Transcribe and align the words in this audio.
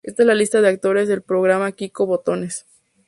Esta 0.03 0.23
es 0.23 0.27
la 0.27 0.33
lista 0.33 0.61
de 0.61 0.67
actores 0.67 1.07
del 1.07 1.21
programa 1.21 1.73
Kiko 1.73 2.07
Botones. 2.07 2.65